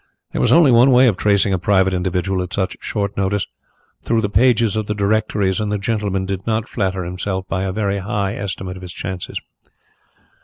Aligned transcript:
There 0.31 0.41
was 0.41 0.51
only 0.51 0.71
one 0.71 0.89
way 0.89 1.05
of 1.05 1.15
tracing 1.15 1.53
a 1.53 1.59
private 1.59 1.93
individual 1.93 2.41
at 2.41 2.53
such 2.53 2.75
short 2.79 3.15
notice 3.15 3.45
through 4.01 4.21
the 4.21 4.31
pages 4.31 4.75
of 4.75 4.87
the 4.87 4.95
directories, 4.95 5.59
and 5.59 5.71
the 5.71 5.77
gentleman 5.77 6.25
did 6.25 6.47
not 6.47 6.67
flatter 6.67 7.03
himself 7.03 7.47
by 7.47 7.65
a 7.65 7.71
very 7.71 7.99
high 7.99 8.33
estimate 8.33 8.77
of 8.77 8.81
his 8.81 8.93
chances. 8.93 9.39